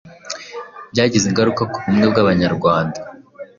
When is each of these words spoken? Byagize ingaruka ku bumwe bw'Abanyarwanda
Byagize 0.91 1.25
ingaruka 1.27 1.63
ku 1.71 1.77
bumwe 1.83 2.05
bw'Abanyarwanda 2.11 2.99